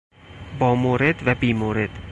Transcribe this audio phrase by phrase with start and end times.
[0.59, 1.89] با مورد و بی مورد